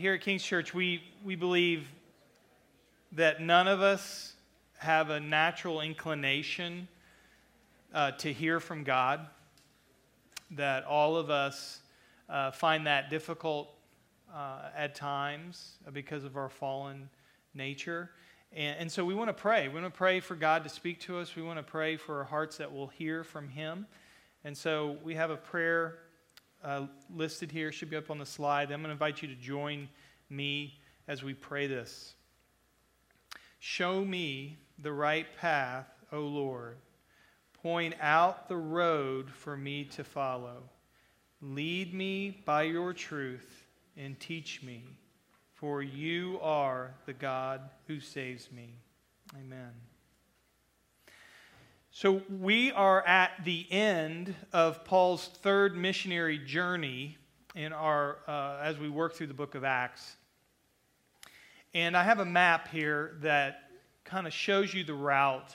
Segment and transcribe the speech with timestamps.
[0.00, 1.86] here at King's Church, we, we believe
[3.12, 4.32] that none of us
[4.78, 6.88] have a natural inclination
[7.92, 9.26] uh, to hear from God,
[10.52, 11.82] that all of us
[12.30, 13.68] uh, find that difficult
[14.34, 17.10] uh, at times because of our fallen
[17.52, 18.08] nature.
[18.54, 19.68] And, and so we want to pray.
[19.68, 21.36] We want to pray for God to speak to us.
[21.36, 23.86] We want to pray for our hearts that will hear from Him.
[24.44, 25.98] And so we have a prayer
[26.64, 28.70] uh, listed here, should be up on the slide.
[28.72, 29.88] I'm going to invite you to join
[30.28, 32.14] me as we pray this.
[33.58, 36.76] Show me the right path, O Lord.
[37.62, 40.62] Point out the road for me to follow.
[41.42, 43.66] Lead me by your truth
[43.96, 44.84] and teach me,
[45.54, 48.74] for you are the God who saves me.
[49.38, 49.89] Amen.
[51.92, 57.18] So, we are at the end of Paul's third missionary journey
[57.56, 60.14] in our, uh, as we work through the book of Acts.
[61.74, 63.72] And I have a map here that
[64.04, 65.52] kind of shows you the route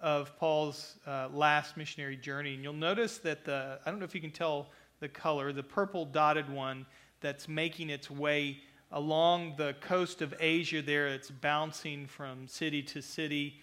[0.00, 2.54] of Paul's uh, last missionary journey.
[2.54, 5.62] And you'll notice that the, I don't know if you can tell the color, the
[5.62, 6.86] purple dotted one
[7.20, 8.58] that's making its way
[8.90, 13.60] along the coast of Asia there, it's bouncing from city to city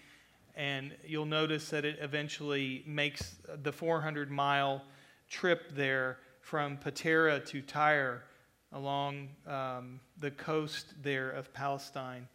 [0.55, 4.83] and you'll notice that it eventually makes the 400 mile
[5.29, 8.23] trip there from Patara to Tyre
[8.71, 12.27] along um, the coast there of Palestine.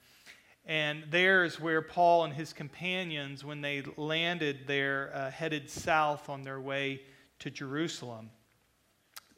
[0.66, 6.42] And there's where Paul and his companions, when they landed there, uh, headed south on
[6.42, 7.02] their way
[7.40, 8.30] to Jerusalem.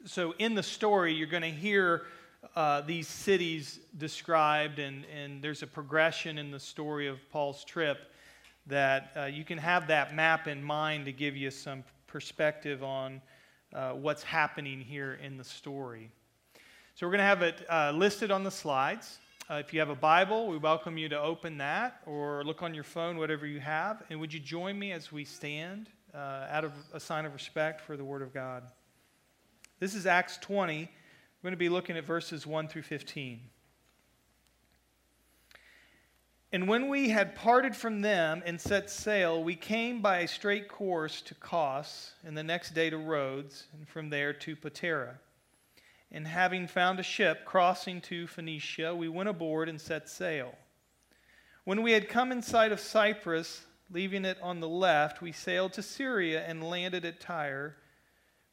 [0.05, 2.03] So, in the story, you're going to hear
[2.55, 8.11] uh, these cities described, and, and there's a progression in the story of Paul's trip
[8.67, 13.21] that uh, you can have that map in mind to give you some perspective on
[13.73, 16.11] uh, what's happening here in the story.
[16.95, 19.17] So, we're going to have it uh, listed on the slides.
[19.49, 22.73] Uh, if you have a Bible, we welcome you to open that or look on
[22.73, 24.03] your phone, whatever you have.
[24.09, 27.81] And would you join me as we stand uh, out of a sign of respect
[27.81, 28.63] for the Word of God?
[29.79, 30.83] This is Acts 20.
[30.83, 30.87] We're
[31.41, 33.41] going to be looking at verses 1 through 15.
[36.53, 40.67] And when we had parted from them and set sail, we came by a straight
[40.67, 45.15] course to Kos, and the next day to Rhodes, and from there to Patara.
[46.11, 50.53] And having found a ship crossing to Phoenicia, we went aboard and set sail.
[51.63, 55.73] When we had come in sight of Cyprus, leaving it on the left, we sailed
[55.73, 57.77] to Syria and landed at Tyre,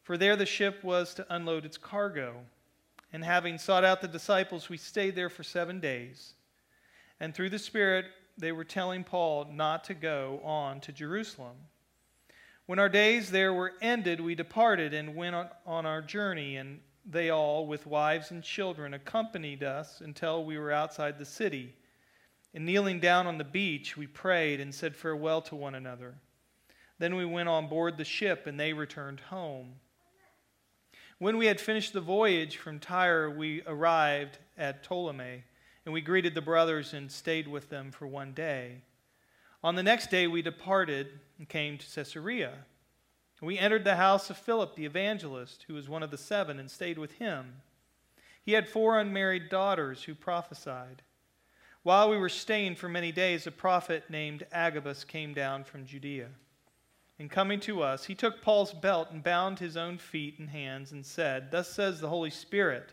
[0.03, 2.47] for there the ship was to unload its cargo.
[3.12, 6.33] And having sought out the disciples, we stayed there for seven days.
[7.21, 8.07] And through the Spirit,
[8.39, 11.57] they were telling Paul not to go on to Jerusalem.
[12.67, 15.37] When our days there were ended, we departed and went
[15.67, 20.73] on, our journey, and they all, with wives and children, accompanied us until we were
[20.73, 21.75] outside the city.
[22.55, 26.15] And kneeling down on the beach, we prayed and said farewell to one another.
[26.99, 29.75] Then we went on board the ship, and they returned home.
[31.19, 35.43] When we had finished the voyage from Tyre, we arrived at Ptolemais
[35.85, 38.83] and we greeted the brothers and stayed with them for one day.
[39.63, 41.09] On the next day, we departed
[41.39, 42.53] and came to Caesarea.
[43.43, 46.71] We entered the house of Philip the evangelist, who was one of the seven, and
[46.71, 47.63] stayed with him.
[48.43, 51.03] He had four unmarried daughters who prophesied.
[51.83, 56.29] While we were staying for many days, a prophet named Agabus came down from Judea.
[57.19, 60.93] And coming to us, he took Paul's belt and bound his own feet and hands
[60.93, 62.93] and said, Thus says the Holy Spirit.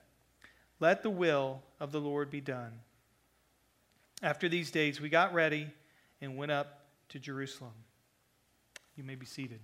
[0.81, 2.73] let the will of the Lord be done.
[4.23, 5.67] After these days, we got ready
[6.19, 7.71] and went up to Jerusalem.
[8.97, 9.59] You may be seated.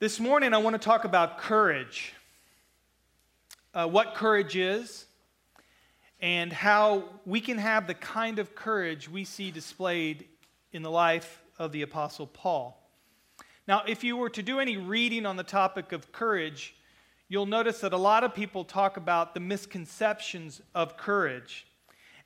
[0.00, 2.12] This morning, I want to talk about courage.
[3.72, 5.06] Uh, what courage is,
[6.20, 10.26] and how we can have the kind of courage we see displayed
[10.72, 12.81] in the life of the Apostle Paul.
[13.68, 16.74] Now, if you were to do any reading on the topic of courage,
[17.28, 21.66] you'll notice that a lot of people talk about the misconceptions of courage.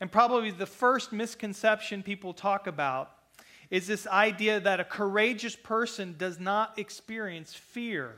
[0.00, 3.12] And probably the first misconception people talk about
[3.70, 8.14] is this idea that a courageous person does not experience fear.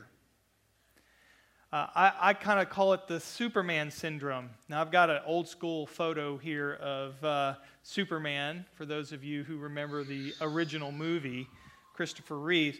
[1.73, 4.49] Uh, I, I kind of call it the Superman syndrome.
[4.69, 9.43] Now, I've got an old school photo here of uh, Superman, for those of you
[9.43, 11.47] who remember the original movie,
[11.93, 12.79] Christopher Reeve.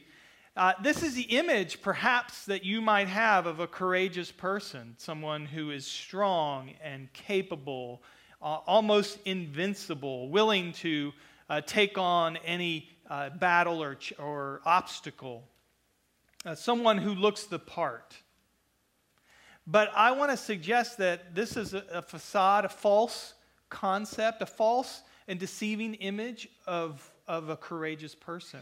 [0.58, 5.46] Uh, this is the image, perhaps, that you might have of a courageous person, someone
[5.46, 8.02] who is strong and capable,
[8.42, 11.14] uh, almost invincible, willing to
[11.50, 15.44] uh, take on any uh, battle or, or obstacle,
[16.46, 18.16] uh, someone who looks the part.
[19.68, 23.36] But I want to suggest that this is a, a facade, a false
[23.70, 28.62] concept, a false and deceiving image of, of a courageous person.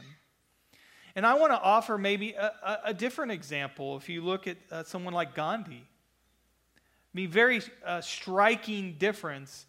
[1.17, 4.57] And I want to offer maybe a, a, a different example if you look at
[4.71, 5.83] uh, someone like Gandhi.
[5.83, 6.79] I
[7.15, 9.65] mean, very uh, striking difference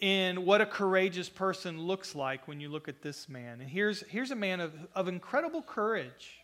[0.00, 3.60] in what a courageous person looks like when you look at this man.
[3.60, 6.40] And here's, here's a man of, of incredible courage.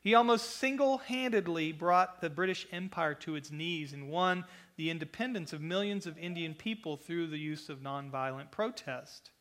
[0.00, 4.46] He almost single handedly brought the British Empire to its knees and won
[4.76, 9.32] the independence of millions of Indian people through the use of nonviolent protest.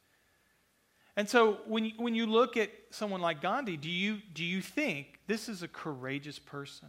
[1.20, 4.62] And so when you, when you look at someone like Gandhi, do you, do you
[4.62, 6.88] think this is a courageous person?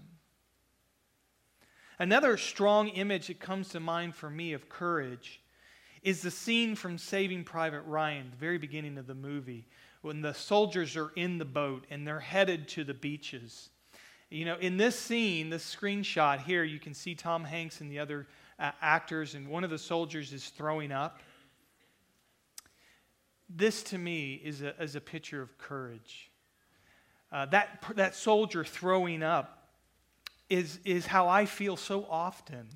[1.98, 5.40] Another strong image that comes to mind for me of courage
[6.04, 9.66] is the scene from Saving Private Ryan, the very beginning of the movie,
[10.02, 13.70] when the soldiers are in the boat and they're headed to the beaches.
[14.30, 17.98] You know, in this scene, this screenshot here, you can see Tom Hanks and the
[17.98, 18.28] other
[18.60, 21.18] uh, actors, and one of the soldiers is throwing up.
[23.52, 26.30] This to me is a, is a picture of courage.
[27.32, 29.68] Uh, that, that soldier throwing up
[30.48, 32.68] is, is how I feel so often,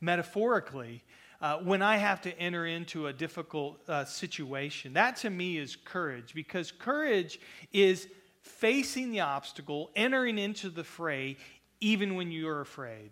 [0.00, 1.02] metaphorically,
[1.40, 4.92] uh, when I have to enter into a difficult uh, situation.
[4.92, 7.40] That to me is courage because courage
[7.72, 8.06] is
[8.42, 11.36] facing the obstacle, entering into the fray,
[11.80, 13.10] even when you are afraid.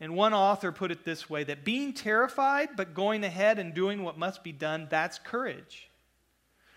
[0.00, 4.02] And one author put it this way that being terrified but going ahead and doing
[4.02, 5.88] what must be done, that's courage.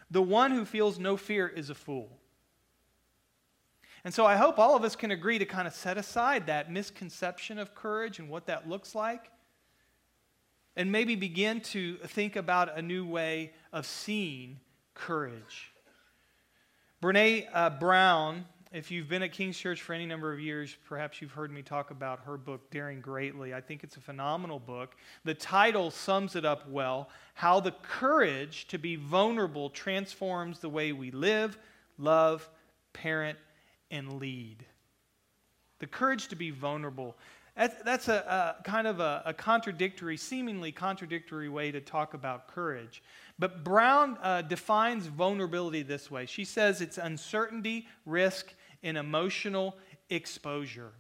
[0.10, 2.10] The one who feels no fear is a fool.
[4.04, 6.72] And so I hope all of us can agree to kind of set aside that
[6.72, 9.32] misconception of courage and what that looks like
[10.78, 14.60] and maybe begin to think about a new way of seeing
[14.94, 15.74] courage.
[17.02, 21.22] Brene uh, Brown, if you've been at King's Church for any number of years, perhaps
[21.22, 23.54] you've heard me talk about her book, Daring Greatly.
[23.54, 24.96] I think it's a phenomenal book.
[25.24, 30.92] The title sums it up well How the Courage to Be Vulnerable Transforms the Way
[30.92, 31.58] We Live,
[31.98, 32.50] Love,
[32.94, 33.38] Parent,
[33.90, 34.66] and Lead.
[35.80, 37.16] The courage to be vulnerable.
[37.56, 43.02] That's, a, a kind of a, a, contradictory, seemingly contradictory way to talk about courage.
[43.40, 48.54] But Brown uh, defines vulnerability this way she says it's uncertainty, risk,
[48.84, 49.76] and emotional
[50.10, 50.92] exposure.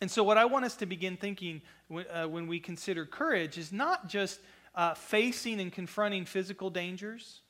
[0.00, 3.72] And so, what I want us to begin thinking uh, when we consider courage is
[3.72, 4.40] not just
[4.74, 7.40] uh, facing and confronting physical dangers,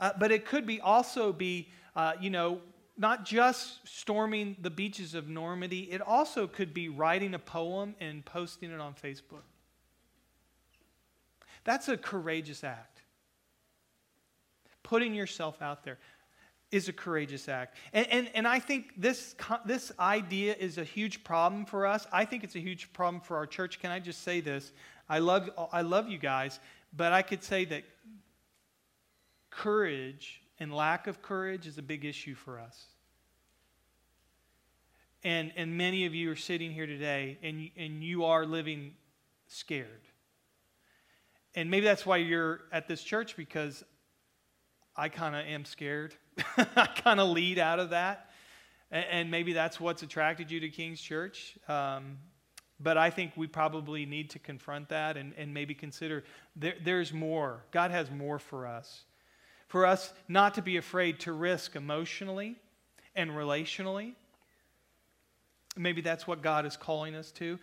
[0.00, 2.60] uh, but it could be also be, uh, you know,
[2.96, 8.24] not just storming the beaches of Normandy, it also could be writing a poem and
[8.24, 9.47] posting it on Facebook.
[11.68, 13.02] That's a courageous act.
[14.82, 15.98] Putting yourself out there
[16.70, 17.76] is a courageous act.
[17.92, 19.34] And, and, and I think this,
[19.66, 22.06] this idea is a huge problem for us.
[22.10, 23.80] I think it's a huge problem for our church.
[23.80, 24.72] Can I just say this?
[25.10, 26.58] I love, I love you guys,
[26.96, 27.84] but I could say that
[29.50, 32.82] courage and lack of courage is a big issue for us.
[35.22, 38.94] And, and many of you are sitting here today and, and you are living
[39.48, 40.08] scared.
[41.58, 43.82] And maybe that's why you're at this church because
[44.96, 46.14] I kind of am scared.
[46.56, 48.30] I kind of lead out of that.
[48.92, 51.58] And, and, maybe that's what's attracted you to King's Church.
[51.68, 52.18] Um,
[52.78, 56.22] but I think we probably need to confront that and, and maybe consider
[56.54, 57.64] there, there's more.
[57.72, 59.02] God has more for us
[59.66, 62.56] for us not to be afraid to risk emotionally
[63.14, 64.14] and relationally.
[65.76, 67.58] Maybe that's what God is calling us to.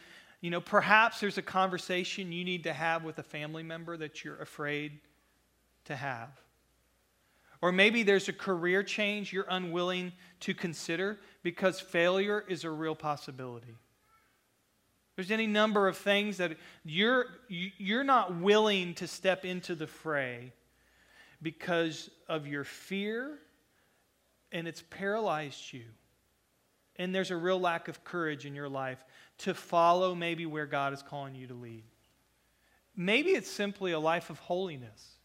[0.46, 4.24] You know, perhaps there's a conversation you need to have with a family member that
[4.24, 5.00] you're afraid
[5.86, 6.30] to have.
[7.64, 12.94] Or maybe there's a career change you're unwilling to consider because failure is a real
[12.94, 13.76] possibility.
[15.16, 20.54] There's any number of things that you're, you're not willing to step into the fray
[21.42, 23.40] because of your fear,
[24.52, 25.86] and it's paralyzed you.
[26.98, 29.04] And there's a real lack of courage in your life
[29.40, 31.84] to follow maybe where God is calling you to lead.
[32.96, 35.16] Maybe it's simply a life of holiness.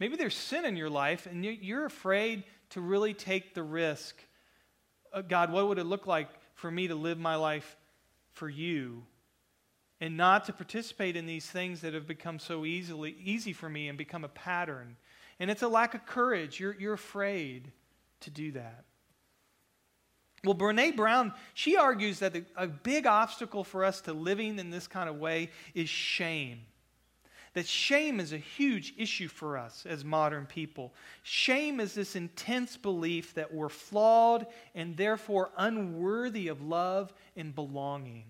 [0.00, 4.16] Maybe there's sin in your life and you're afraid to really take the risk.
[5.12, 7.76] Uh, God, what would it look like for me to live my life
[8.32, 9.04] for you
[10.00, 13.88] and not to participate in these things that have become so easily easy for me
[13.88, 14.96] and become a pattern.
[15.40, 16.60] And it's a lack of courage.
[16.60, 17.72] You're, you're afraid
[18.20, 18.84] to do that.
[20.44, 24.86] Well, Brene Brown, she argues that a big obstacle for us to living in this
[24.86, 26.60] kind of way is shame.
[27.54, 30.94] That shame is a huge issue for us as modern people.
[31.22, 38.26] Shame is this intense belief that we're flawed and therefore unworthy of love and belonging.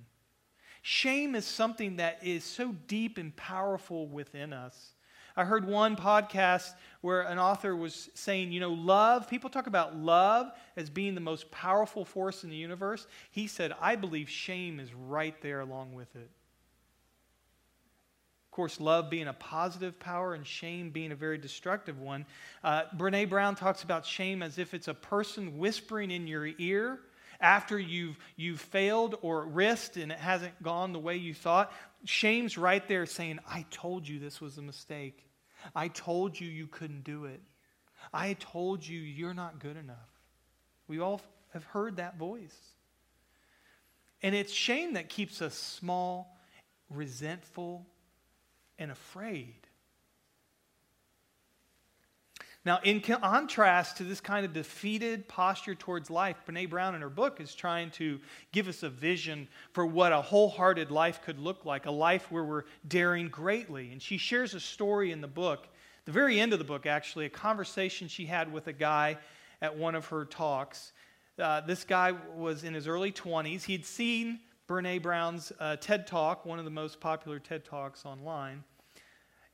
[0.80, 4.94] Shame is something that is so deep and powerful within us.
[5.38, 9.94] I heard one podcast where an author was saying, you know, love, people talk about
[9.94, 13.06] love as being the most powerful force in the universe.
[13.30, 16.28] He said, I believe shame is right there along with it.
[18.46, 22.26] Of course, love being a positive power and shame being a very destructive one.
[22.64, 26.98] Uh, Brene Brown talks about shame as if it's a person whispering in your ear
[27.40, 31.72] after you've, you've failed or risked and it hasn't gone the way you thought.
[32.04, 35.27] Shame's right there saying, I told you this was a mistake.
[35.74, 37.40] I told you you couldn't do it.
[38.12, 40.08] I told you you're not good enough.
[40.86, 41.20] We all
[41.52, 42.56] have heard that voice.
[44.22, 46.36] And it's shame that keeps us small,
[46.90, 47.86] resentful,
[48.78, 49.67] and afraid.
[52.64, 57.08] Now, in contrast to this kind of defeated posture towards life, Brene Brown in her
[57.08, 58.20] book is trying to
[58.52, 62.44] give us a vision for what a wholehearted life could look like, a life where
[62.44, 63.92] we're daring greatly.
[63.92, 65.68] And she shares a story in the book,
[66.04, 69.18] the very end of the book, actually, a conversation she had with a guy
[69.62, 70.92] at one of her talks.
[71.38, 73.62] Uh, this guy was in his early 20s.
[73.62, 78.64] He'd seen Brene Brown's uh, TED Talk, one of the most popular TED Talks online.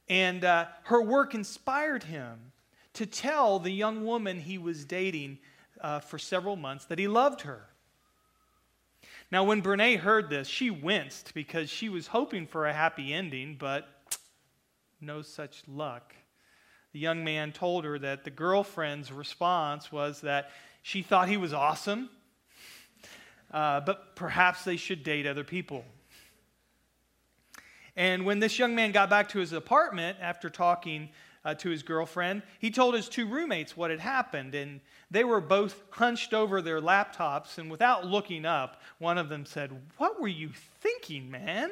[0.08, 2.52] And uh, her work inspired him
[2.94, 5.38] to tell the young woman he was dating
[5.80, 7.66] uh, for several months that he loved her.
[9.30, 13.56] Now, when Brene heard this, she winced because she was hoping for a happy ending,
[13.58, 13.88] but
[15.00, 16.14] no such luck.
[16.92, 20.50] The young man told her that the girlfriend's response was that
[20.82, 22.10] she thought he was awesome,
[23.50, 25.84] uh, but perhaps they should date other people.
[27.96, 31.10] And when this young man got back to his apartment after talking
[31.44, 32.42] uh, to his girlfriend.
[32.58, 36.80] He told his two roommates what had happened, and they were both hunched over their
[36.80, 37.58] laptops.
[37.58, 41.70] And without looking up, one of them said, What were you thinking, man?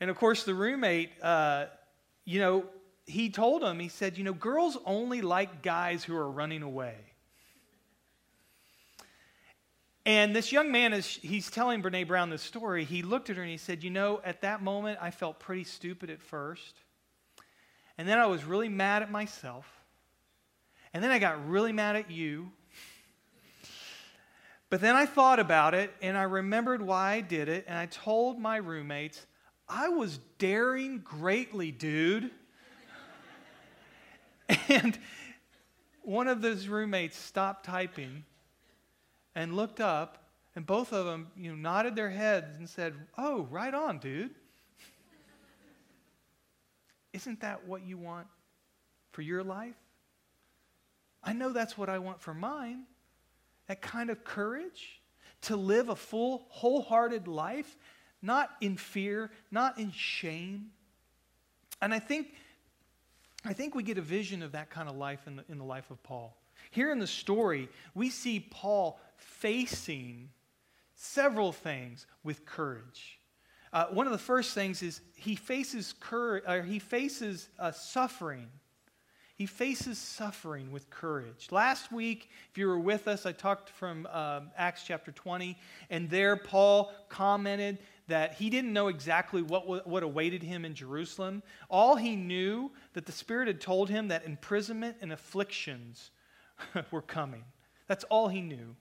[0.00, 1.66] And of course, the roommate, uh,
[2.24, 2.64] you know,
[3.06, 6.96] he told him, he said, You know, girls only like guys who are running away.
[10.06, 13.42] And this young man, as he's telling Brene Brown this story, he looked at her
[13.42, 16.80] and he said, You know, at that moment, I felt pretty stupid at first.
[18.00, 19.70] And then I was really mad at myself.
[20.94, 22.50] And then I got really mad at you.
[24.70, 27.66] But then I thought about it and I remembered why I did it.
[27.68, 29.26] And I told my roommates,
[29.68, 32.30] I was daring greatly, dude.
[34.70, 34.98] and
[36.00, 38.24] one of those roommates stopped typing
[39.34, 40.24] and looked up,
[40.56, 44.34] and both of them you know, nodded their heads and said, Oh, right on, dude.
[47.12, 48.26] Isn't that what you want
[49.12, 49.76] for your life?
[51.22, 52.84] I know that's what I want for mine.
[53.66, 55.00] That kind of courage
[55.42, 57.76] to live a full, wholehearted life,
[58.22, 60.70] not in fear, not in shame.
[61.80, 62.34] And I think,
[63.44, 65.64] I think we get a vision of that kind of life in the, in the
[65.64, 66.36] life of Paul.
[66.70, 70.28] Here in the story, we see Paul facing
[70.94, 73.19] several things with courage.
[73.72, 78.48] Uh, one of the first things is he faces or he faces uh, suffering.
[79.36, 81.48] He faces suffering with courage.
[81.50, 85.56] Last week, if you were with us, I talked from um, Acts chapter 20,
[85.88, 91.42] and there Paul commented that he didn't know exactly what, what awaited him in Jerusalem.
[91.70, 96.10] All he knew that the Spirit had told him that imprisonment and afflictions
[96.90, 97.44] were coming.
[97.86, 98.76] That's all he knew.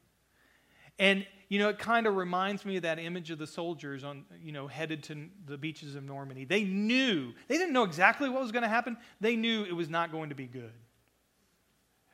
[0.98, 4.24] And, you know, it kind of reminds me of that image of the soldiers on,
[4.42, 6.46] you know, headed to the beaches of Normandy.
[6.46, 8.96] They knew, they didn't know exactly what was going to happen.
[9.20, 10.72] They knew it was not going to be good.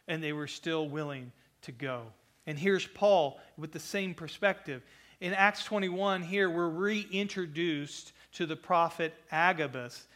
[0.07, 2.03] And they were still willing to go.
[2.47, 4.83] And here's Paul with the same perspective.
[5.19, 10.07] In Acts 21, here we're reintroduced to the prophet Agabus.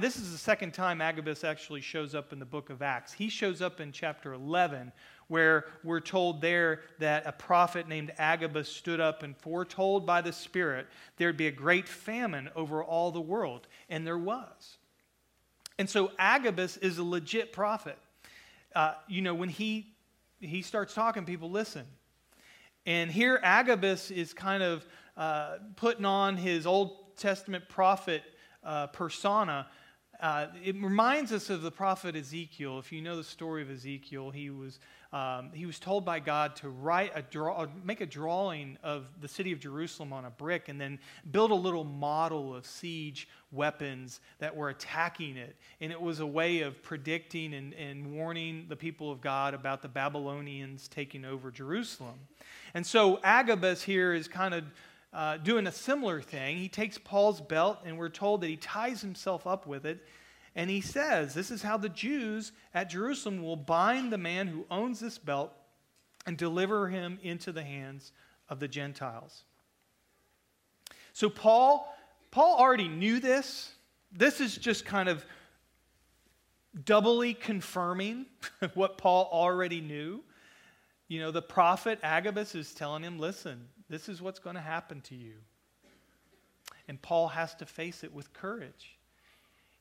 [0.00, 3.12] This is the second time Agabus actually shows up in the book of Acts.
[3.12, 4.92] He shows up in chapter 11,
[5.30, 10.32] where we're told there that a prophet named Agabus stood up and foretold by the
[10.32, 13.68] Spirit there'd be a great famine over all the world.
[13.88, 14.78] And there was.
[15.78, 17.96] And so Agabus is a legit prophet.
[18.74, 19.94] Uh, you know, when he,
[20.40, 21.86] he starts talking, people listen.
[22.84, 24.84] And here Agabus is kind of
[25.16, 28.24] uh, putting on his Old Testament prophet
[28.64, 29.68] uh, persona.
[30.20, 32.78] Uh, it reminds us of the prophet Ezekiel.
[32.78, 34.78] If you know the story of Ezekiel, he was
[35.12, 39.26] um, he was told by God to write a draw, make a drawing of the
[39.26, 41.00] city of Jerusalem on a brick and then
[41.32, 45.56] build a little model of siege weapons that were attacking it.
[45.80, 49.82] And it was a way of predicting and, and warning the people of God about
[49.82, 52.20] the Babylonians taking over Jerusalem.
[52.74, 54.62] And so Agabus here is kind of
[55.12, 56.56] uh, doing a similar thing.
[56.56, 60.04] He takes Paul's belt, and we're told that he ties himself up with it
[60.54, 64.66] and he says, This is how the Jews at Jerusalem will bind the man who
[64.70, 65.52] owns this belt
[66.26, 68.12] and deliver him into the hands
[68.48, 69.44] of the Gentiles.
[71.12, 71.94] So Paul,
[72.30, 73.72] Paul already knew this.
[74.12, 75.24] This is just kind of
[76.84, 78.26] doubly confirming
[78.74, 80.22] what Paul already knew.
[81.08, 85.02] You know, the prophet Agabus is telling him, listen, this is what's going to happen
[85.02, 85.34] to you.
[86.88, 88.96] And Paul has to face it with courage.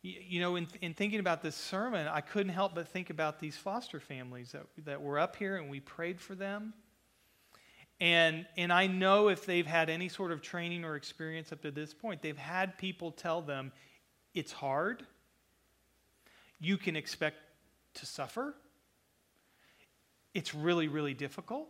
[0.02, 3.56] You know, in, in thinking about this sermon, I couldn't help but think about these
[3.56, 6.74] foster families that, that were up here and we prayed for them.
[8.02, 11.72] And, and I know if they've had any sort of training or experience up to
[11.72, 13.74] this point, they've had people tell them
[14.34, 15.06] it's hard,
[16.60, 17.38] you can expect
[17.96, 18.56] to suffer,
[20.34, 21.68] it's really, really difficult.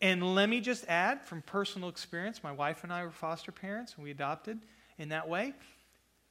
[0.00, 3.94] And let me just add from personal experience, my wife and I were foster parents
[3.94, 4.58] and we adopted
[4.98, 5.54] in that way.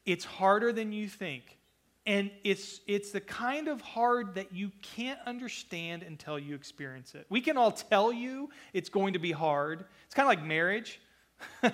[0.06, 1.58] It's harder than you think.
[2.06, 7.26] And it's, it's the kind of hard that you can't understand until you experience it.
[7.30, 9.86] We can all tell you it's going to be hard.
[10.06, 11.00] It's kind of like marriage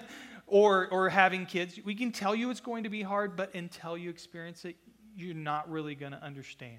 [0.47, 1.79] or, or having kids.
[1.83, 4.75] We can tell you it's going to be hard, but until you experience it,
[5.15, 6.77] you're not really going to understand.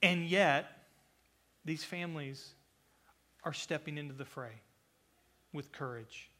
[0.00, 0.81] And yet,
[1.64, 2.54] these families
[3.44, 4.60] are stepping into the fray
[5.52, 6.30] with courage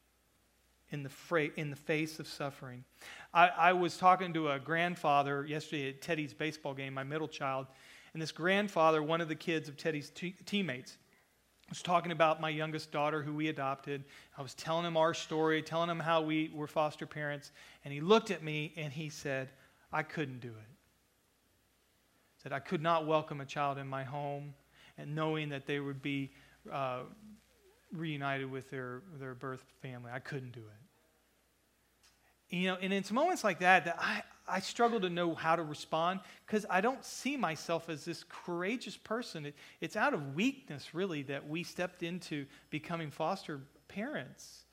[0.91, 2.85] in the, fra- in the face of suffering.
[3.33, 7.67] I, I was talking to a grandfather yesterday at Teddy's baseball game, my middle child,
[8.13, 10.99] and this grandfather, one of the kids of Teddy's t- teammates,
[11.71, 14.05] was talking about my youngest daughter who we adopted.
[14.37, 17.53] I was telling him our story, telling him how we were foster parents,
[17.85, 19.49] and he looked at me and he said,
[19.91, 20.71] I couldn't do it.
[22.37, 24.53] He said, I could not welcome a child in my home
[24.99, 26.31] and knowing that they would be
[26.71, 27.01] uh,
[27.93, 30.11] reunited with their, their birth family.
[30.13, 30.83] I couldn't do it.
[32.57, 35.63] You know, and it's moments like that that I, I struggle to know how to
[35.63, 39.47] respond because I don't see myself as this courageous person.
[39.47, 44.65] It, it's out of weakness, really, that we stepped into becoming foster parents.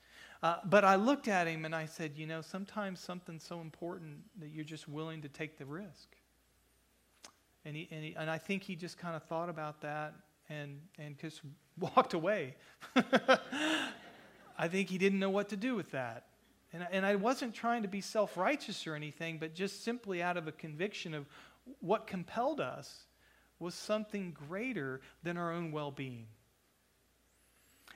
[0.42, 4.18] Uh, but I looked at him and I said, you know, sometimes something's so important
[4.40, 6.16] that you're just willing to take the risk.
[7.64, 10.14] And, he, and, he, and I think he just kind of thought about that
[10.48, 11.40] and, and just
[11.78, 12.56] walked away.
[14.58, 16.26] I think he didn't know what to do with that.
[16.72, 20.36] And, and I wasn't trying to be self righteous or anything, but just simply out
[20.36, 21.26] of a conviction of
[21.80, 23.04] what compelled us
[23.58, 26.26] was something greater than our own well being.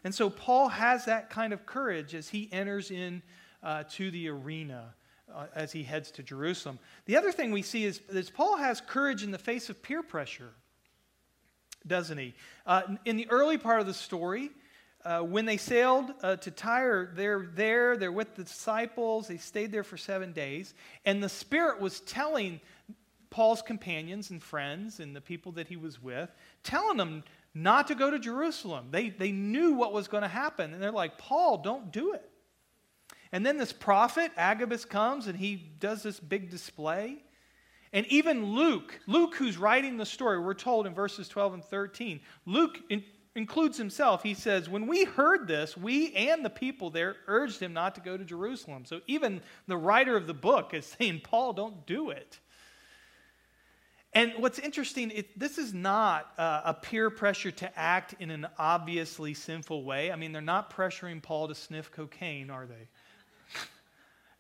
[0.03, 3.22] And so Paul has that kind of courage as he enters in
[3.62, 4.94] uh, to the arena.
[5.35, 6.79] Uh, as he heads to Jerusalem.
[7.07, 10.01] The other thing we see is, is Paul has courage in the face of peer
[10.01, 10.51] pressure,
[11.85, 12.35] doesn't he?
[12.64, 14.53] Uh, in the early part of the story,
[15.05, 19.73] uh, when they sailed uh, to Tyre, they're there, they're with the disciples, they stayed
[19.73, 20.73] there for seven days,
[21.05, 22.61] and the Spirit was telling
[23.31, 26.31] Paul's companions and friends and the people that he was with,
[26.62, 28.87] telling them not to go to Jerusalem.
[28.92, 32.31] They, they knew what was going to happen, and they're like, Paul, don't do it.
[33.35, 37.16] And then this prophet, Agabus, comes and he does this big display.
[37.92, 42.20] And even Luke, Luke, who's writing the story, we're told in verses 12 and 13,
[42.47, 42.79] Luke
[43.35, 44.23] includes himself.
[44.23, 48.01] He says, When we heard this, we and the people there urged him not to
[48.01, 48.85] go to Jerusalem.
[48.85, 52.38] So even the writer of the book is saying, Paul, don't do it.
[54.12, 58.47] And what's interesting, it, this is not uh, a peer pressure to act in an
[58.61, 60.12] obviously sinful way.
[60.12, 62.87] I mean, they're not pressuring Paul to sniff cocaine, are they?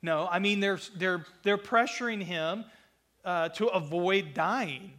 [0.02, 2.64] No, I mean, they're, they're, they're pressuring him
[3.24, 4.92] uh, to avoid dying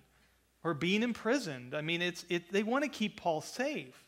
[0.63, 1.75] or being imprisoned.
[1.75, 4.03] I mean, it's, it, they want to keep Paul safe.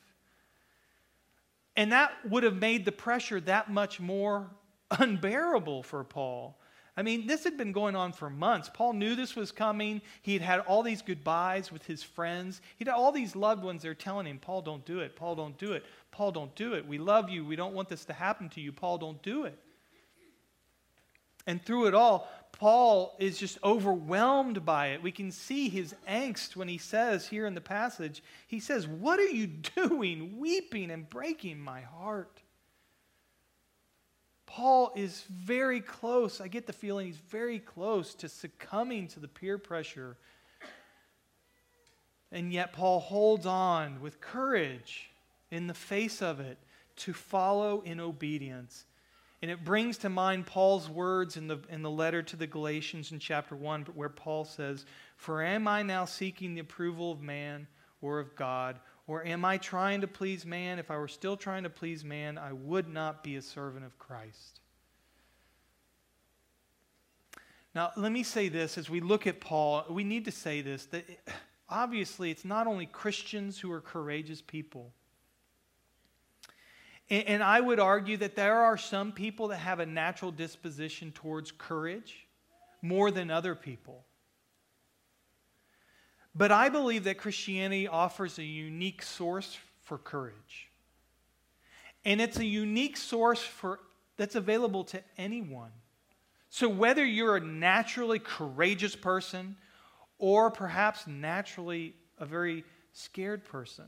[1.76, 4.50] And that would have made the pressure that much more
[4.92, 6.58] unbearable for Paul.
[7.00, 8.72] I mean, this had been going on for months.
[8.74, 10.02] Paul knew this was coming.
[10.24, 12.60] He had had all these goodbyes with his friends.
[12.76, 15.16] He had all these loved ones there telling him, Paul, don't do it.
[15.16, 15.86] Paul, don't do it.
[16.10, 16.88] Paul, don't do it.
[16.88, 17.46] We love you.
[17.46, 18.72] We don't want this to happen to you.
[18.72, 19.60] Paul, don't do it.
[21.48, 25.02] And through it all, Paul is just overwhelmed by it.
[25.02, 29.20] We can see his angst when he says here in the passage, he says, What
[29.20, 32.42] are you doing, weeping and breaking my heart?
[34.46, 36.42] Paul is very close.
[36.42, 40.18] I get the feeling he's very close to succumbing to the peer pressure.
[42.32, 45.12] And yet, Paul holds on with courage
[45.52, 46.58] in the face of it
[46.98, 48.86] to follow in obedience.
[49.42, 53.12] And it brings to mind Paul's words in the, in the letter to the Galatians
[53.12, 57.68] in chapter 1, where Paul says, For am I now seeking the approval of man
[58.02, 58.80] or of God?
[59.06, 60.80] Or am I trying to please man?
[60.80, 63.98] If I were still trying to please man, I would not be a servant of
[64.00, 64.60] Christ.
[67.76, 70.88] Now, let me say this as we look at Paul, we need to say this
[70.88, 71.06] that
[71.70, 74.94] obviously it's not only Christians who are courageous people.
[77.10, 81.12] And, and I would argue that there are some people that have a natural disposition
[81.12, 82.28] towards courage
[82.82, 84.04] more than other people.
[86.36, 90.70] But I believe that Christianity offers a unique source for courage.
[92.06, 93.80] And it's a unique source for,
[94.18, 95.72] that's available to anyone.
[96.50, 99.58] So whether you're a naturally courageous person
[100.20, 103.86] or perhaps naturally a very scared person,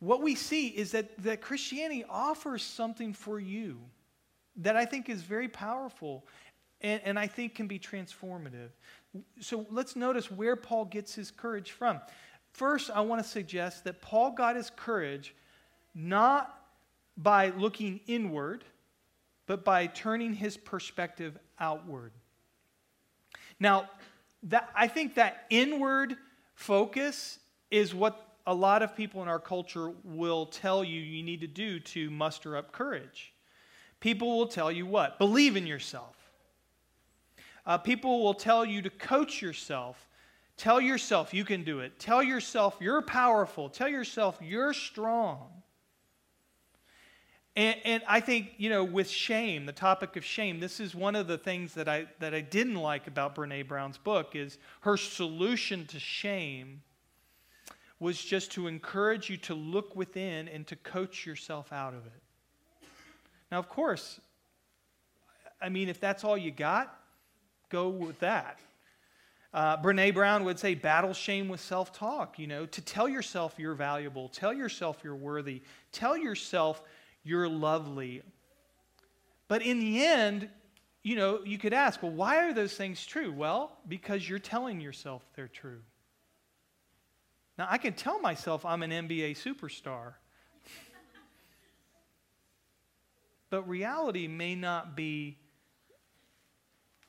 [0.00, 3.80] what we see is that, that Christianity offers something for you
[4.56, 6.26] that I think is very powerful
[6.80, 8.70] and, and I think can be transformative.
[9.40, 12.00] So let's notice where Paul gets his courage from.
[12.52, 15.34] First, I want to suggest that Paul got his courage
[15.94, 16.54] not
[17.16, 18.64] by looking inward,
[19.46, 22.12] but by turning his perspective outward.
[23.58, 23.88] Now,
[24.44, 26.16] that, I think that inward
[26.54, 27.38] focus
[27.70, 31.46] is what a lot of people in our culture will tell you you need to
[31.46, 33.32] do to muster up courage.
[34.00, 35.18] People will tell you what?
[35.18, 36.16] Believe in yourself.
[37.64, 40.08] Uh, people will tell you to coach yourself.
[40.56, 41.98] Tell yourself you can do it.
[41.98, 43.68] Tell yourself you're powerful.
[43.68, 45.48] Tell yourself you're strong.
[47.56, 51.16] And, and, I think, you know, with shame, the topic of shame, this is one
[51.16, 54.98] of the things that I, that I didn't like about Brene Brown's book is her
[54.98, 56.82] solution to shame
[57.98, 62.22] was just to encourage you to look within and to coach yourself out of it.
[63.50, 64.20] Now, of course,
[65.60, 66.94] I mean, if that's all you got,
[67.70, 68.58] go with that.
[69.54, 73.54] Uh, Brene Brown would say, battle shame with self talk, you know, to tell yourself
[73.56, 76.82] you're valuable, tell yourself you're worthy, tell yourself
[77.24, 78.22] you're lovely.
[79.48, 80.50] But in the end,
[81.02, 83.32] you know, you could ask, well, why are those things true?
[83.32, 85.80] Well, because you're telling yourself they're true.
[87.58, 90.14] Now, I can tell myself I'm an NBA superstar,
[93.48, 95.38] but reality may not be,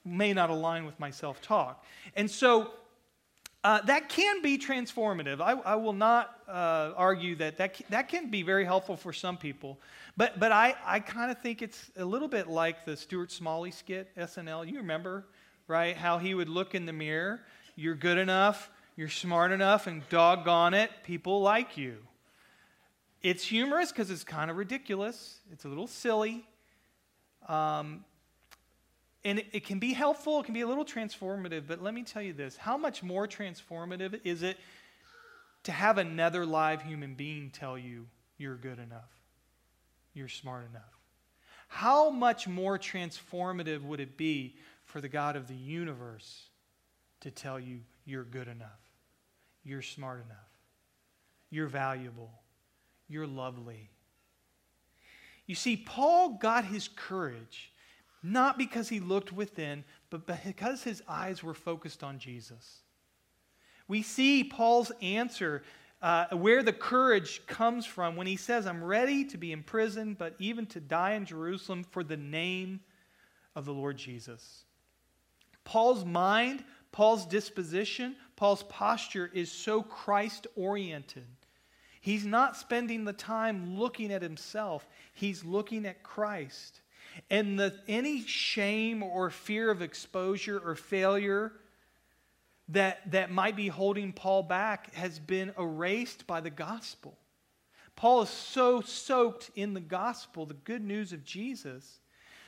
[0.06, 1.84] may not align with my self talk.
[2.16, 2.72] And so
[3.64, 5.42] uh, that can be transformative.
[5.42, 9.36] I, I will not uh, argue that, that that can be very helpful for some
[9.36, 9.78] people.
[10.16, 13.72] But, but I, I kind of think it's a little bit like the Stuart Smalley
[13.72, 14.72] skit, SNL.
[14.72, 15.26] You remember,
[15.68, 15.98] right?
[15.98, 17.42] How he would look in the mirror.
[17.76, 21.98] You're good enough you're smart enough, and doggone it, people like you.
[23.22, 26.46] It's humorous because it's kind of ridiculous, it's a little silly.
[27.48, 28.04] Um,
[29.24, 32.04] and it, it, can be helpful, it can be a little transformative, but let me
[32.04, 34.58] tell you this how much more transformative is it
[35.64, 38.08] to have another live human being tell you
[38.38, 39.12] you're good enough,
[40.14, 40.84] you're smart enough?
[41.68, 44.56] How much more transformative would it be
[44.86, 46.48] for the God of the universe
[47.22, 48.87] to tell you you're good enough?
[49.68, 50.38] You're smart enough.
[51.50, 52.32] You're valuable.
[53.10, 53.90] You're lovely.
[55.46, 57.72] You see, Paul got his courage
[58.24, 62.82] not because he looked within, but because his eyes were focused on Jesus.
[63.88, 65.64] We see Paul's answer,
[66.02, 70.36] uh, where the courage comes from, when he says, I'm ready to be imprisoned, but
[70.40, 72.80] even to die in Jerusalem for the name
[73.56, 74.66] of the Lord Jesus.
[75.64, 81.28] Paul's mind, Paul's disposition, Paul's posture is so Christ oriented.
[82.02, 86.82] He's not spending the time looking at himself, he's looking at Christ.
[87.30, 91.52] And the, any shame or fear of exposure or failure
[92.69, 97.17] that, that might be holding Paul back has been erased by the gospel.
[97.95, 102.00] Paul is so soaked in the gospel, the good news of Jesus,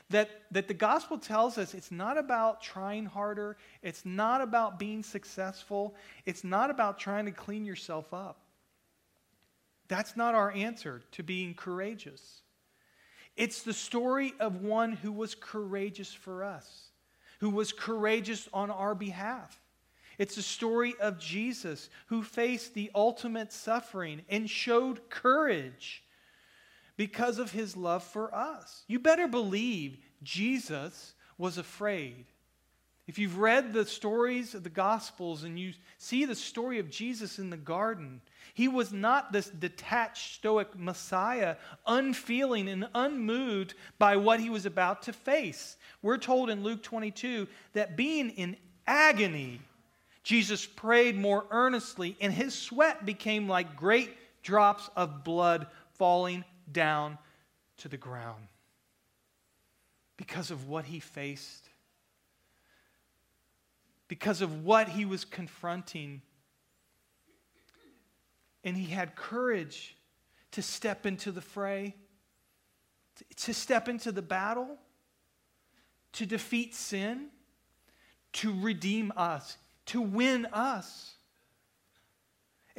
[0.10, 5.04] that, that the gospel tells us it's not about trying harder, it's not about being
[5.04, 5.96] successful,
[6.26, 8.40] it's not about trying to clean yourself up.
[9.88, 12.42] That's not our answer to being courageous.
[13.36, 16.90] It's the story of one who was courageous for us,
[17.40, 19.60] who was courageous on our behalf.
[20.18, 26.04] It's the story of Jesus who faced the ultimate suffering and showed courage
[27.00, 28.84] because of his love for us.
[28.90, 32.26] You better believe Jesus was afraid.
[33.08, 37.40] If you've read the stories of the Gospels and you see the story of Jesus
[37.40, 38.20] in the garden,
[38.54, 41.56] he was not this detached, stoic Messiah,
[41.88, 45.78] unfeeling and unmoved by what he was about to face.
[46.02, 49.62] We're told in Luke 22 that being in agony,
[50.24, 57.18] Jesus prayed more earnestly, and his sweat became like great drops of blood falling down
[57.78, 58.48] to the ground
[60.18, 61.70] because of what he faced,
[64.08, 66.22] because of what he was confronting.
[68.64, 69.96] And he had courage
[70.52, 71.96] to step into the fray,
[73.38, 74.78] to step into the battle,
[76.14, 77.28] to defeat sin,
[78.34, 81.16] to redeem us, to win us.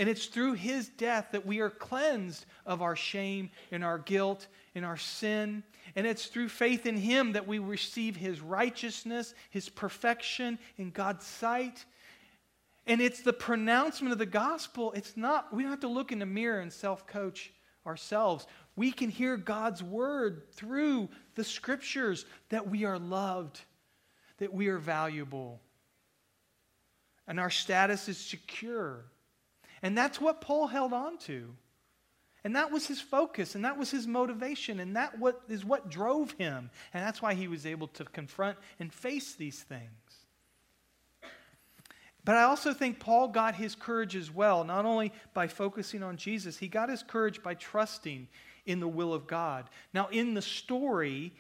[0.00, 4.46] And it's through his death that we are cleansed of our shame and our guilt
[4.74, 5.62] and our sin.
[5.94, 11.26] And it's through faith in him that we receive his righteousness, his perfection in God's
[11.26, 11.84] sight.
[12.86, 14.90] And it's the pronouncement of the gospel.
[14.92, 17.52] It's not, we don't have to look in the mirror and self coach
[17.86, 18.46] ourselves.
[18.76, 23.60] We can hear God's word through the scriptures that we are loved,
[24.38, 25.60] that we are valuable,
[27.28, 29.04] and our status is secure.
[29.82, 31.54] And that's what Paul held on to.
[32.42, 35.90] And that was his focus, and that was his motivation, and that what, is what
[35.90, 36.70] drove him.
[36.94, 39.82] And that's why he was able to confront and face these things.
[42.24, 46.16] But I also think Paul got his courage as well, not only by focusing on
[46.16, 48.28] Jesus, he got his courage by trusting
[48.66, 49.68] in the will of God.
[49.92, 51.32] Now, in the story,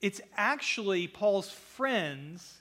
[0.00, 2.59] it's actually Paul's friends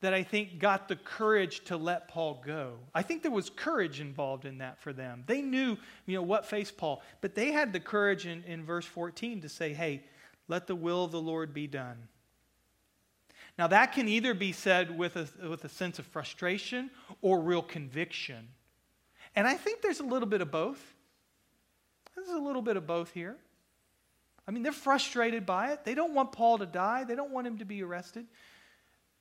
[0.00, 2.74] that I think got the courage to let Paul go.
[2.94, 5.24] I think there was courage involved in that for them.
[5.26, 8.86] They knew, you know, what faced Paul, but they had the courage in, in verse
[8.86, 10.04] 14 to say, hey,
[10.46, 12.08] let the will of the Lord be done.
[13.58, 17.62] Now, that can either be said with a, with a sense of frustration or real
[17.62, 18.48] conviction.
[19.34, 20.80] And I think there's a little bit of both.
[22.14, 23.36] There's a little bit of both here.
[24.46, 25.84] I mean, they're frustrated by it.
[25.84, 28.26] They don't want Paul to die, they don't want him to be arrested.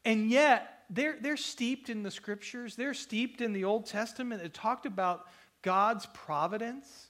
[0.06, 4.42] And yet, they're, they're steeped in the scriptures, they're steeped in the Old Testament.
[4.42, 5.28] It talked about
[5.62, 7.08] God's providence.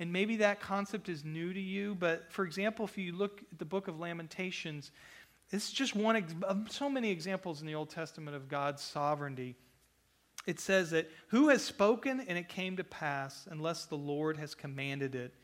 [0.00, 3.58] And maybe that concept is new to you, but for example, if you look at
[3.58, 4.92] the book of Lamentations,
[5.50, 9.56] it's just one of um, so many examples in the Old Testament of God's sovereignty.
[10.46, 14.54] It says that who has spoken and it came to pass unless the Lord has
[14.54, 15.34] commanded it?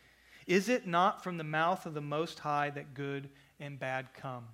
[0.46, 4.44] Is it not from the mouth of the Most High that good and bad come?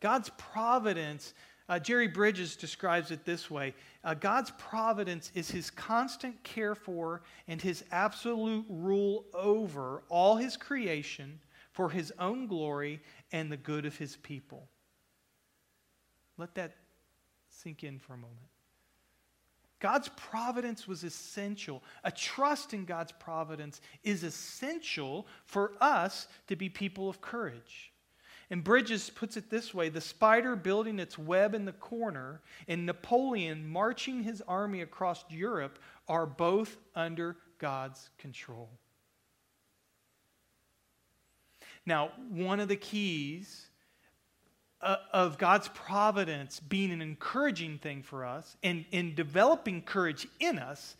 [0.00, 1.34] God's providence,
[1.68, 7.22] uh, Jerry Bridges describes it this way uh, God's providence is his constant care for
[7.46, 11.40] and his absolute rule over all his creation
[11.72, 13.00] for his own glory
[13.32, 14.68] and the good of his people.
[16.36, 16.76] Let that
[17.50, 18.38] sink in for a moment.
[19.80, 21.84] God's providence was essential.
[22.02, 27.92] A trust in God's providence is essential for us to be people of courage.
[28.50, 32.86] And Bridges puts it this way the spider building its web in the corner and
[32.86, 38.70] Napoleon marching his army across Europe are both under God's control.
[41.84, 43.66] Now, one of the keys
[44.80, 50.58] uh, of God's providence being an encouraging thing for us and in developing courage in
[50.58, 50.96] us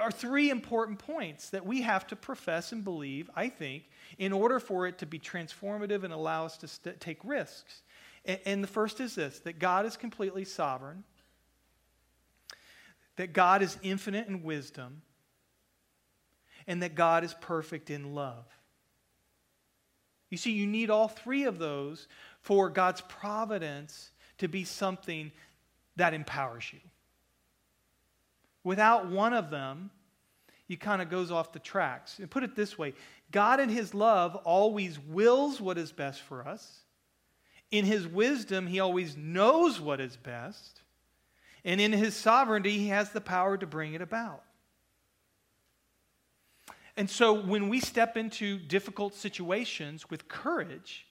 [0.00, 3.84] are three important points that we have to profess and believe, I think,
[4.16, 7.82] in order for it to be transformative and allow us to st- take risks.
[8.24, 11.02] And, and the first is this that God is completely sovereign,
[13.16, 15.02] that God is infinite in wisdom,
[16.66, 18.44] and that God is perfect in love.
[20.30, 22.06] You see, you need all three of those
[22.42, 25.32] for God's providence to be something
[25.96, 26.80] that empowers you.
[28.68, 29.88] Without one of them,
[30.66, 32.18] you kind of goes off the tracks.
[32.18, 32.92] And put it this way
[33.30, 36.80] God in his love always wills what is best for us.
[37.70, 40.82] In his wisdom, he always knows what is best.
[41.64, 44.42] And in his sovereignty, he has the power to bring it about.
[46.94, 51.06] And so when we step into difficult situations with courage,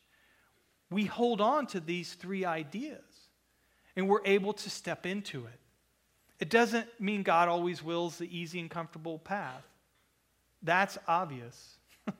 [0.92, 3.02] we hold on to these three ideas
[3.96, 5.60] and we're able to step into it.
[6.40, 9.66] It doesn't mean God always wills the easy and comfortable path.
[10.62, 11.78] That's obvious.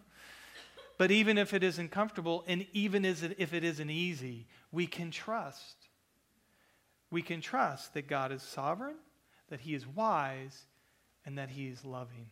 [0.98, 5.76] But even if it isn't comfortable, and even if it isn't easy, we can trust.
[7.12, 8.96] We can trust that God is sovereign,
[9.50, 10.64] that He is wise,
[11.24, 12.26] and that He is loving.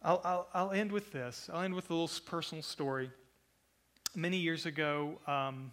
[0.00, 1.50] I'll, I'll, I'll end with this.
[1.52, 3.10] I'll end with a little personal story.
[4.14, 5.72] Many years ago, um,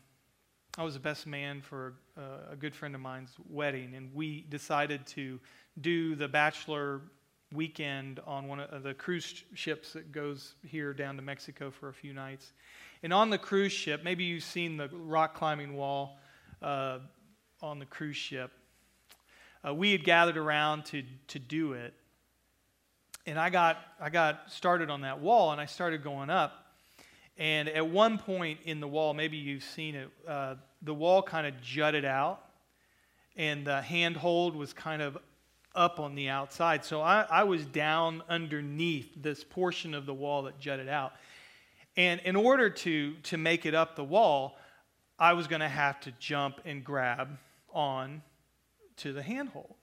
[0.78, 4.46] I was the best man for a, a good friend of mine's wedding, and we
[4.50, 5.40] decided to
[5.82, 7.02] do the bachelor
[7.52, 11.94] weekend on one of the cruise ships that goes here down to Mexico for a
[11.94, 12.54] few nights.
[13.02, 16.20] And on the cruise ship, maybe you've seen the rock climbing wall
[16.62, 17.00] uh,
[17.62, 18.52] on the cruise ship.
[19.68, 21.94] Uh, we had gathered around to, to do it.
[23.26, 26.69] And I got, I got started on that wall and I started going up.
[27.40, 31.48] And at one point in the wall, maybe you've seen it, uh, the wall kind
[31.48, 32.44] of jutted out
[33.38, 35.18] and the handhold was kind of
[35.74, 36.84] up on the outside.
[36.84, 41.14] So I, I was down underneath this portion of the wall that jutted out.
[41.96, 44.58] And in order to, to make it up the wall,
[45.18, 47.38] I was going to have to jump and grab
[47.74, 48.22] on
[48.98, 49.76] to the handhold.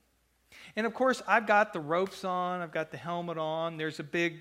[0.77, 4.05] And of course, I've got the ropes on, I've got the helmet on, there's a
[4.05, 4.41] big,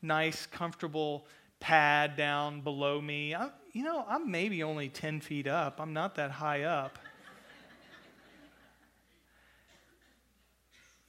[0.00, 1.26] nice, comfortable
[1.62, 3.36] pad down below me.
[3.36, 6.98] I, you know, I'm maybe only 10 feet up, I'm not that high up.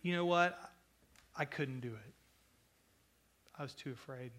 [0.03, 0.57] you know what?
[1.35, 2.13] I couldn't do it.
[3.57, 4.31] I was too afraid.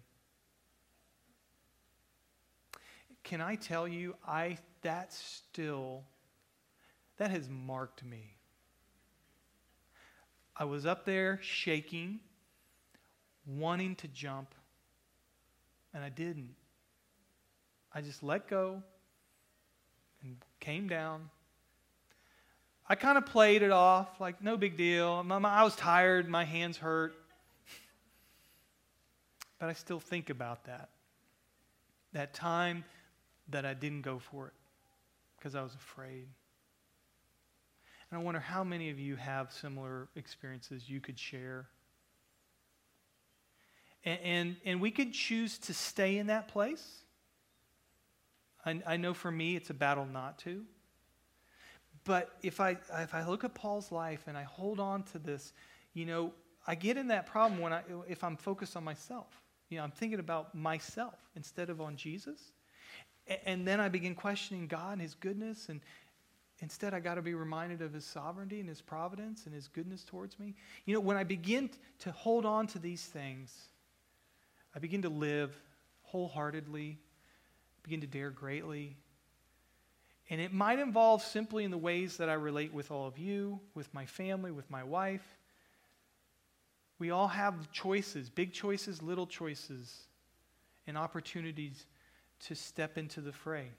[3.23, 6.03] Can I tell you, I that still
[7.17, 8.35] that has marked me.
[10.55, 12.19] I was up there shaking,
[13.45, 14.55] wanting to jump,
[15.95, 16.53] and I didn't.
[17.91, 18.83] I just let go
[20.21, 21.31] and came down
[22.87, 25.25] I kind of played it off like no big deal.
[25.27, 27.15] I was tired, my hands hurt.
[29.59, 30.89] But I still think about that.
[32.13, 32.83] That time
[33.49, 34.53] that I didn't go for it
[35.37, 36.27] because I was afraid.
[38.11, 41.65] And I wonder how many of you have similar experiences you could share.
[44.05, 47.01] And, and, and we could choose to stay in that place.
[48.65, 50.63] I, I know for me, it's a battle not to.
[52.03, 55.53] But if I, if I look at Paul's life and I hold on to this,
[55.93, 56.33] you know,
[56.67, 59.27] I get in that problem when I, if I'm focused on myself.
[59.69, 62.51] You know, I'm thinking about myself instead of on Jesus.
[63.45, 65.69] And then I begin questioning God and His goodness.
[65.69, 65.81] And
[66.59, 70.03] instead, I got to be reminded of His sovereignty and His providence and His goodness
[70.03, 70.53] towards me.
[70.85, 73.69] You know, when I begin to hold on to these things,
[74.75, 75.55] I begin to live
[76.03, 76.99] wholeheartedly,
[77.83, 78.97] begin to dare greatly,
[80.29, 83.59] and it might involve simply in the ways that I relate with all of you,
[83.75, 85.37] with my family, with my wife.
[86.97, 90.07] We all have choices, big choices, little choices,
[90.87, 91.85] and opportunities
[92.47, 93.69] to step into the fray.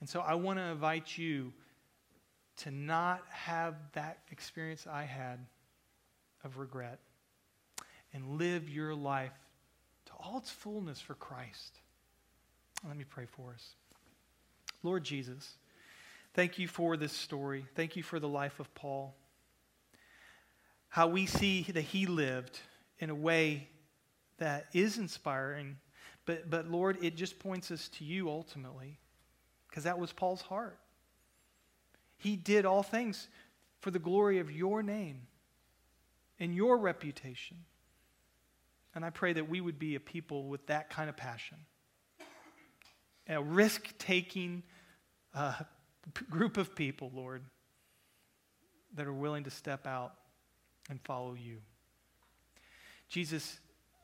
[0.00, 1.52] And so I want to invite you
[2.58, 5.44] to not have that experience I had
[6.44, 7.00] of regret
[8.12, 9.32] and live your life
[10.06, 11.80] to all its fullness for Christ.
[12.86, 13.74] Let me pray for us.
[14.82, 15.54] Lord Jesus,
[16.34, 17.66] thank you for this story.
[17.74, 19.14] Thank you for the life of Paul.
[20.88, 22.60] How we see that he lived
[22.98, 23.68] in a way
[24.38, 25.76] that is inspiring,
[26.24, 28.98] but, but Lord, it just points us to you ultimately,
[29.68, 30.78] because that was Paul's heart.
[32.18, 33.28] He did all things
[33.80, 35.22] for the glory of your name
[36.38, 37.58] and your reputation.
[38.96, 41.58] And I pray that we would be a people with that kind of passion
[43.28, 44.62] a risk taking
[45.34, 45.54] uh,
[46.30, 47.42] group of people, Lord,
[48.94, 50.14] that are willing to step out
[50.88, 51.58] and follow you.
[53.08, 53.58] Jesus,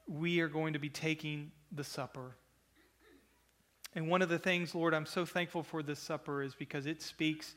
[0.08, 2.36] we are going to be taking the supper.
[3.94, 7.00] And one of the things, Lord, I'm so thankful for this supper is because it
[7.00, 7.54] speaks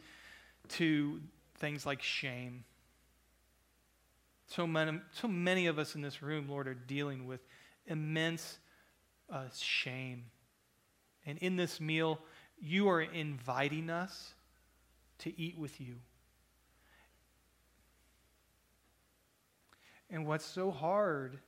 [0.70, 1.20] to
[1.58, 2.64] things like shame.
[4.48, 7.42] So many, so many of us in this room, Lord, are dealing with
[7.88, 8.60] immense
[9.30, 10.26] uh, shame
[11.26, 12.20] and in this meal,
[12.60, 14.34] you are inviting us
[15.20, 15.96] to eat with you.
[20.10, 21.40] And what's so hard,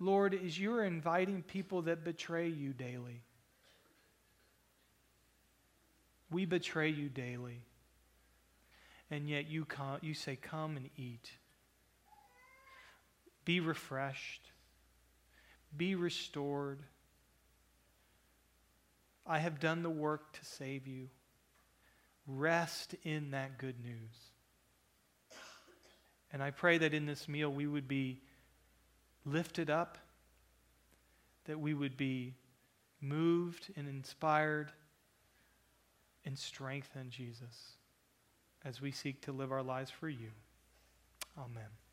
[0.00, 3.22] Lord, is you're inviting people that betray you daily.
[6.30, 7.62] We betray you daily.
[9.10, 11.30] And yet you, come, you say, Come and eat.
[13.48, 14.50] Be refreshed.
[15.74, 16.82] Be restored.
[19.26, 21.08] I have done the work to save you.
[22.26, 25.38] Rest in that good news.
[26.30, 28.20] And I pray that in this meal we would be
[29.24, 29.96] lifted up,
[31.46, 32.34] that we would be
[33.00, 34.70] moved and inspired
[36.26, 37.78] and strengthened, Jesus,
[38.62, 40.32] as we seek to live our lives for you.
[41.38, 41.87] Amen.